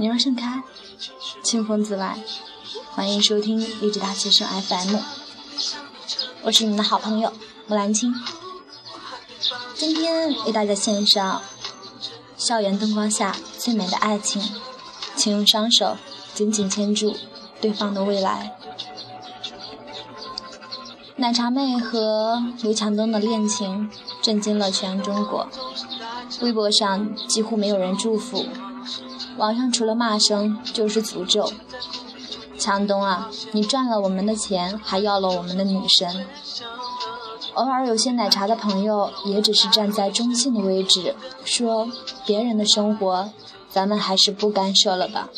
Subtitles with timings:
[0.00, 0.62] 你若盛开，
[1.42, 2.22] 清风自来。
[2.92, 4.96] 欢迎收听励志大学生 FM，
[6.42, 7.32] 我是你们的好朋友
[7.66, 8.14] 木兰青。
[9.74, 11.42] 今天为大家献上
[12.36, 14.40] 校园灯光下最美的爱情，
[15.16, 15.96] 请用双手
[16.32, 17.16] 紧紧牵住
[17.60, 18.56] 对方的未来。
[21.16, 23.90] 奶茶妹和刘强东的恋情
[24.22, 25.48] 震惊了全中国，
[26.40, 28.46] 微博上几乎没有人祝福，
[29.36, 31.52] 网上除了骂声就是诅咒。
[32.58, 36.26] 强东啊，你赚了我们的钱，还要了我们的女神。
[37.54, 41.14] 偶尔有些奶茶的朋友也只是站在中性的位置，
[41.44, 41.88] 说
[42.26, 43.30] 别人的生活，
[43.70, 45.28] 咱们还是不干涉了吧。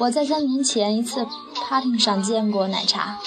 [0.00, 3.20] 我在三年前一次 party 上见过奶茶。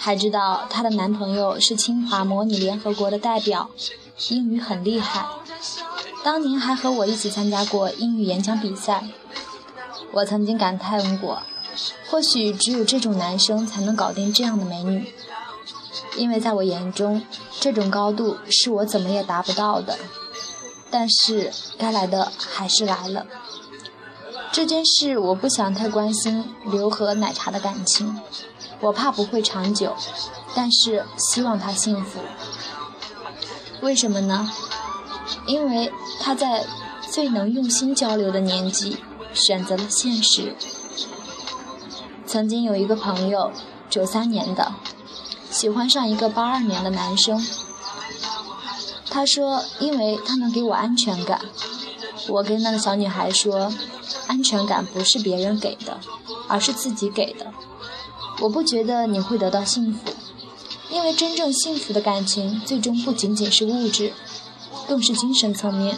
[0.00, 3.68] 还知道她的男朋友是清华模拟联合国的代表，
[4.28, 5.26] 英语很厉害。
[6.28, 9.02] 当年还和我一起参加过英语演讲比赛。
[10.12, 11.40] 我曾经感叹过，
[12.10, 15.14] 或许只有这种男生才能搞定这样的美女，
[16.18, 17.22] 因为在我眼中，
[17.58, 19.96] 这种高度是我怎么也达不到的。
[20.90, 23.24] 但是该来的还是来了。
[24.52, 28.20] 这件事我不想太关心刘和奶茶的感情。
[28.80, 29.96] 我怕不会长久，
[30.54, 32.20] 但是希望他幸福。
[33.80, 34.52] 为什么呢？
[35.46, 36.66] 因为他在
[37.10, 38.98] 最能用心交流的年纪
[39.32, 40.54] 选择了现实。
[42.26, 43.50] 曾经有一个朋友，
[43.88, 44.74] 九三年的，
[45.50, 47.44] 喜欢上一个八二年的男生。
[49.10, 51.40] 他说，因为他能给我安全感。
[52.28, 53.72] 我跟那个小女孩说，
[54.26, 55.98] 安全感不是别人给的，
[56.46, 57.46] 而是自己给的。
[58.40, 60.12] 我不觉得你会得到幸福，
[60.90, 64.12] 因为真正幸福的感情，最终不仅仅是物质，
[64.88, 65.96] 更是精神层面。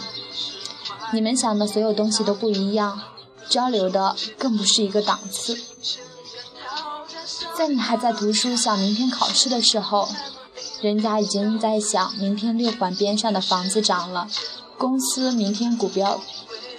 [1.12, 3.00] 你们想的所有东西都不一样，
[3.48, 5.58] 交流的更不是一个档次。
[7.56, 10.08] 在你还在读书想明天考试的时候，
[10.80, 14.28] 人家已经在想明天六环边上的房子涨了，
[14.78, 16.20] 公司明天股票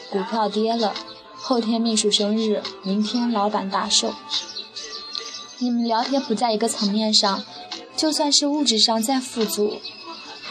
[0.09, 0.93] 股票跌了，
[1.35, 4.13] 后天秘书生日，明天老板大寿。
[5.59, 7.43] 你们聊天不在一个层面上，
[7.95, 9.79] 就算是物质上再富足，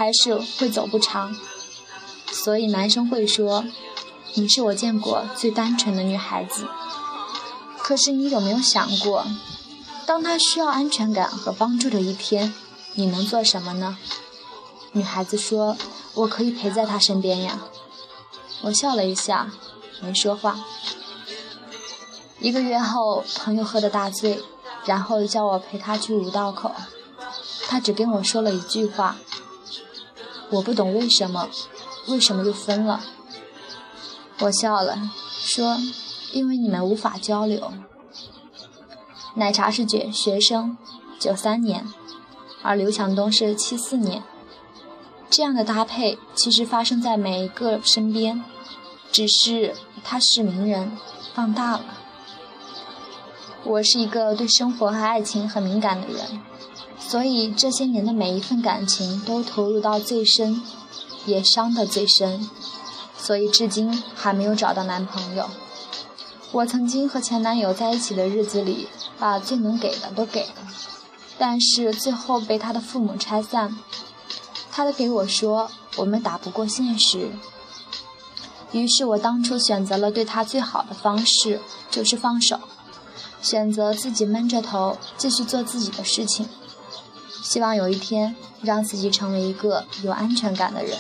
[0.00, 1.36] 还是会走不长。
[2.32, 3.66] 所以男生会说
[4.32, 6.66] ：“你是我见过最单纯的女孩子。”
[7.76, 9.26] 可是你有没有想过，
[10.06, 12.54] 当他需要安全感和帮助的一天，
[12.94, 13.98] 你能做什么呢？
[14.92, 15.76] 女孩子说
[16.14, 17.60] ：“我可以陪在他身边呀。”
[18.64, 19.50] 我笑了一下，
[20.00, 20.58] 没说话。
[22.38, 24.42] 一个月后，朋友喝得大醉。
[24.86, 26.74] 然后叫我陪他去五道口，
[27.68, 29.16] 他只跟我说了一句话，
[30.50, 31.48] 我不懂为什么，
[32.08, 33.00] 为什么就分了。
[34.40, 35.76] 我笑了，说
[36.32, 37.72] 因为你们无法交流。
[39.34, 40.76] 奶茶是学学生，
[41.18, 41.86] 九三年，
[42.62, 44.24] 而刘强东是七四年，
[45.28, 48.42] 这样的搭配其实发生在每一个身边，
[49.12, 50.96] 只是他是名人，
[51.32, 51.84] 放大了。
[53.62, 56.40] 我是一个对生活和爱情很敏感的人，
[57.10, 60.62] 所以这些年的每一份感情都投入到最深，
[61.26, 62.48] 也伤得最深，
[63.18, 65.50] 所以至今还没有找到男朋友。
[66.52, 68.86] 我曾经和前男友在一起的日子里，
[69.18, 70.68] 把最能给的都给了，
[71.36, 73.76] 但是最后被他的父母拆散。
[74.70, 77.32] 他的给我说，我们打不过现实。
[78.70, 81.60] 于是我当初选择了对他最好的方式，
[81.90, 82.60] 就是放手。
[83.42, 86.48] 选择自己闷着头继续做自己的事情，
[87.50, 90.96] 希望有一天让自己成为一个有安全感的人。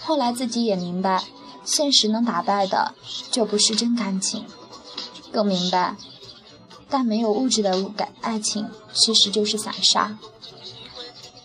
[0.00, 1.22] 后来自己也明白，
[1.64, 2.96] 现实能打败的
[3.30, 4.44] 就不是真感情，
[5.30, 5.94] 更明白，
[6.88, 10.18] 但没有物质的感爱情其实就是散沙。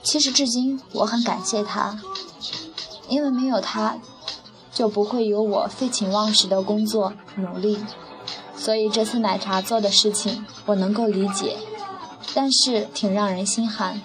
[0.01, 2.01] 其实至今我很感谢他，
[3.07, 3.99] 因为没有他，
[4.73, 7.77] 就不会有我废寝忘食的工作努力。
[8.57, 11.55] 所以这次奶茶做的事情我能够理解，
[12.33, 14.01] 但是挺让人心寒。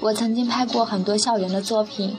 [0.00, 2.16] 我曾经拍过很多校园的作品，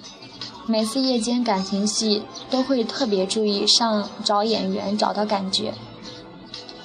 [0.67, 5.73] 每次夜间感情戏都会特别注意上找演员找到感觉，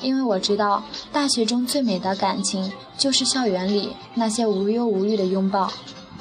[0.00, 0.82] 因为我知道
[1.12, 5.70] 大学中最美的感情就是校园里那些无忧无虑的拥抱，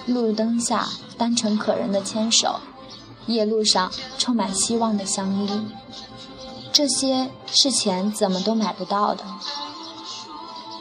[0.05, 2.59] 路灯下单纯可人的牵手，
[3.27, 5.49] 夜路上充满希望的相依。
[6.73, 9.23] 这些是钱怎么都买不到的。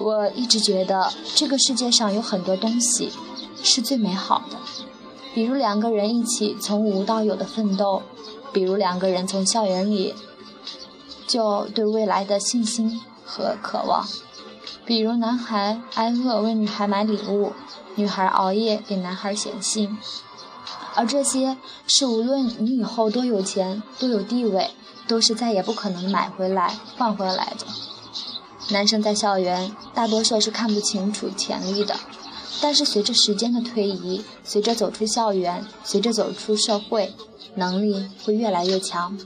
[0.00, 3.12] 我一直觉得这个世界上有很多东西
[3.62, 4.56] 是最美好的，
[5.35, 8.02] 比如两个人一起从无到有的奋斗，
[8.52, 10.14] 比如两个人从校园里
[11.26, 14.06] 就对未来的信心和渴望，
[14.85, 17.52] 比如男孩挨饿为女孩买礼物，
[17.94, 19.97] 女孩熬夜给男孩写信，
[20.94, 21.56] 而这些
[21.87, 24.70] 是无论你以后多有钱、多有地位，
[25.06, 27.67] 都是再也不可能买回来、换回来的。
[28.70, 31.96] 男生在校园大多数是看不清楚潜力的。
[32.62, 37.12] 但是随着时间的推移，随着走出校园，随着走出社会，
[37.56, 39.19] 能力会越来越强。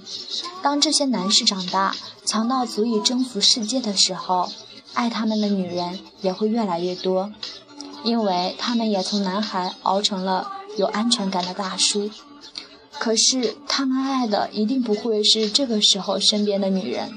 [0.61, 1.94] 当这些男士长大，
[2.25, 4.50] 强到足以征服世界的时候，
[4.94, 7.31] 爱他们的女人也会越来越多，
[8.02, 12.11] 因为他们也从男孩熬成了有安全感的大叔。
[12.99, 17.12] 可是他们爱的一定不会是这个时候身边的女人，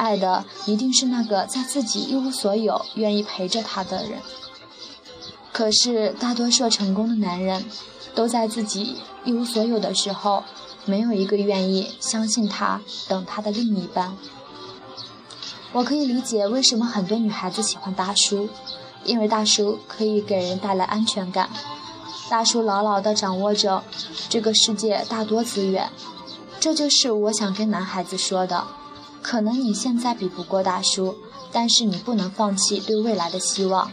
[0.00, 4.22] 爱的一定是那个在自己一无所有、愿意陪着他的人。
[5.52, 7.66] 可是，大多数成功的男人，
[8.14, 10.42] 都在自己一无所有的时候，
[10.86, 14.16] 没有一个愿意相信他、等他的另一半。
[15.72, 18.48] 我可以理解为什么很多女孩子喜欢大叔，
[19.04, 21.50] 因为大叔可以给人带来安全感。
[22.30, 23.84] 大叔牢牢地掌握着
[24.30, 25.90] 这个世界大多资源，
[26.58, 28.66] 这就是我想跟男孩子说的。
[29.22, 31.16] 可能你现在比不过大叔，
[31.52, 33.90] 但是你不能放弃对未来的希望。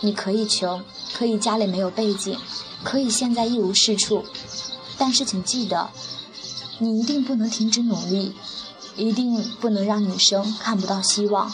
[0.00, 0.82] 你可以穷，
[1.14, 2.36] 可以家里没有背景，
[2.82, 4.24] 可以现在一无是处，
[4.98, 5.88] 但是请记得，
[6.78, 8.34] 你一定不能停止努力，
[8.96, 11.50] 一定不能让女生看不到希望，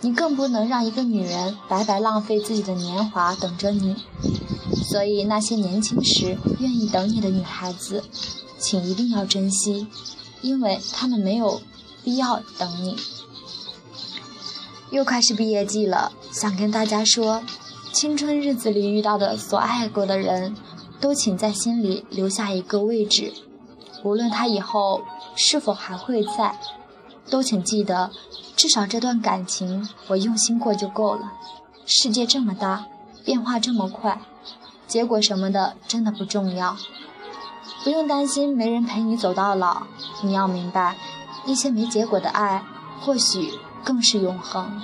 [0.00, 3.96] 你更不能让一个女人白白浪费自己的年华等着你。
[4.84, 8.04] 所以那些年轻时愿意等你的女孩子，
[8.58, 9.86] 请一定要珍惜，
[10.40, 11.60] 因为她们没有
[12.02, 12.96] 必要等你。
[14.90, 17.42] 又快是毕业季了，想跟大家说。
[17.92, 20.56] 青春日子里遇到的所爱过的人，
[20.98, 23.34] 都请在心里留下一个位置。
[24.02, 25.02] 无论他以后
[25.36, 26.58] 是否还会在，
[27.28, 28.10] 都请记得，
[28.56, 31.34] 至少这段感情我用心过就够了。
[31.84, 32.86] 世界这么大，
[33.24, 34.22] 变化这么快，
[34.88, 36.76] 结果什么的真的不重要。
[37.84, 39.82] 不用担心没人陪你走到老，
[40.22, 40.96] 你要明白，
[41.46, 42.64] 一些没结果的爱，
[43.00, 43.52] 或许
[43.84, 44.80] 更是永恒。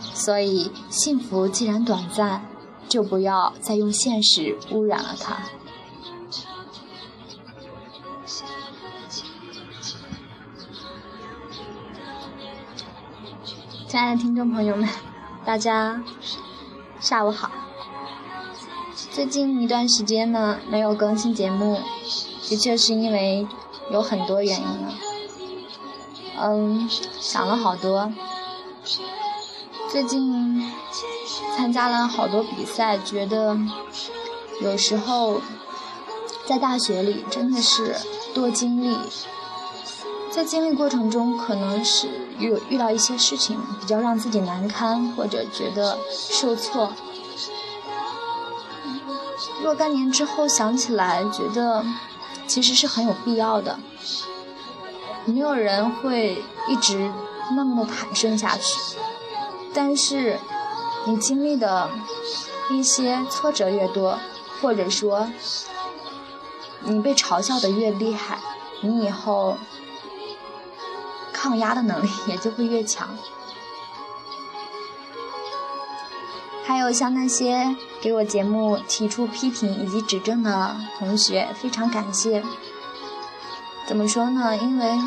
[0.00, 2.46] 所以，幸福既然短暂，
[2.88, 5.38] 就不要再用现实污染了它。
[13.86, 14.88] 亲爱的听众朋友们，
[15.44, 16.02] 大家
[16.98, 17.50] 下午好。
[19.12, 21.80] 最近一段时间呢，没有更新节目，
[22.48, 23.46] 的确是因为
[23.92, 24.92] 有很多原因了。
[26.46, 26.86] 嗯，
[27.20, 28.12] 想了好多。
[29.90, 30.70] 最近
[31.56, 33.56] 参加了好多比赛，觉得
[34.60, 35.40] 有时候
[36.46, 37.96] 在大学里真的是
[38.34, 38.94] 多经历，
[40.30, 42.08] 在经历过程中可能是
[42.38, 46.92] 有遇到一些事情比较让自己难堪，或者觉得受挫。
[49.62, 51.82] 若干年之后想起来，觉得
[52.46, 53.78] 其实是很有必要的。
[55.26, 57.10] 没有人会一直
[57.56, 58.96] 那么的坦顺下去。
[59.72, 60.38] 但是，
[61.06, 61.90] 你经历的
[62.70, 64.18] 一些挫折越多，
[64.60, 65.28] 或者说
[66.82, 68.38] 你被嘲笑的越厉害，
[68.82, 69.56] 你以后
[71.32, 73.16] 抗压的能力也就会越强。
[76.66, 82.42] 还有像那些给我节目提出批评以及指正的同学，非常感谢。
[83.86, 84.56] 怎么说呢？
[84.56, 84.98] 因为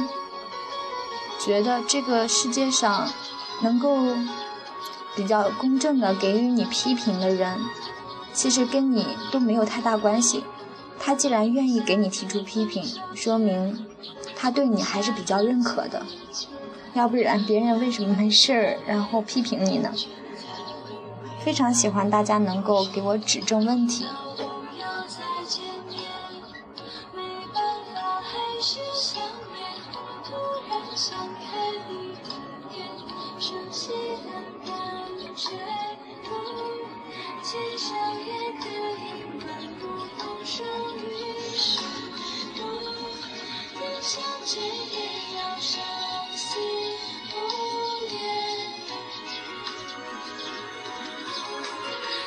[1.39, 3.07] 觉得这个世界上
[3.61, 3.97] 能够。
[5.15, 7.57] 比较公正的给予你批评的人，
[8.35, 10.43] 其实跟你都没有太大关系。
[10.99, 13.83] 他既然愿意给你提出批评，说明
[14.35, 16.05] 他对你还是比较认可的。
[16.93, 19.91] 要不然别人为什么没事儿然后批评你呢？
[21.43, 24.05] 非常喜欢大家能够给我指正问题。
[44.49, 45.83] 却偏要相
[46.33, 46.57] 信
[47.29, 47.35] 不
[48.07, 48.15] 变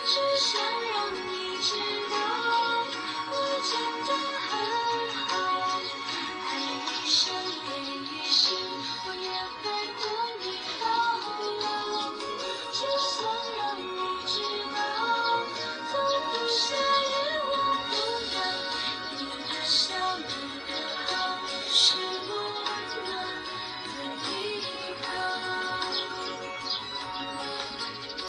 [0.05, 1.69] 只想让你知
[2.11, 2.15] 道
[3.33, 3.35] 我
[3.65, 3.73] 真
[4.05, 4.09] 的
[4.51, 4.53] 很
[5.17, 5.29] 好。
[6.45, 6.49] 爱
[6.85, 7.19] 一生
[7.65, 7.73] 恋
[8.05, 8.39] 一世
[9.07, 9.31] 我也
[9.63, 9.65] 会
[9.99, 10.05] 等